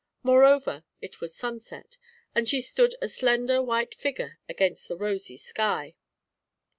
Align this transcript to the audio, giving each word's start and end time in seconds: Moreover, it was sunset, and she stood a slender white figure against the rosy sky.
Moreover, 0.23 0.83
it 0.99 1.21
was 1.21 1.35
sunset, 1.35 1.99
and 2.33 2.47
she 2.49 2.59
stood 2.59 2.95
a 3.03 3.07
slender 3.07 3.61
white 3.61 3.93
figure 3.93 4.39
against 4.49 4.87
the 4.87 4.97
rosy 4.97 5.37
sky. 5.37 5.93